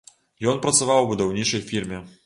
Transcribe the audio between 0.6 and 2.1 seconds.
працаваў у будаўнічай фірме.